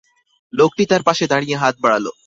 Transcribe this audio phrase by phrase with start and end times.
[0.53, 2.05] লোকটি তার পাশে দাঁড়িয়ে হাত বাড়াল।